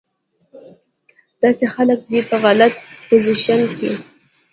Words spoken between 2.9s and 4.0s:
پوزيشن کښې